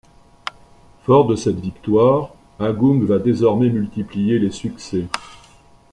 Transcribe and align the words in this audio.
Fort 1.03 1.27
de 1.27 1.35
cette 1.35 1.59
victoire, 1.59 2.33
Agung 2.57 3.03
va 3.03 3.19
désormais 3.19 3.69
multiplier 3.69 4.39
les 4.39 4.49
succès. 4.49 5.05